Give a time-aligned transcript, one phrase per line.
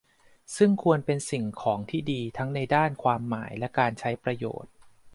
[0.55, 4.73] ซึ่งควรเป็นสิ่งของที่ดีทั้งในด้านความหมาย และการใช้ประโยชน์